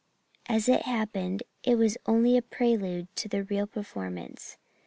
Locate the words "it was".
1.61-1.95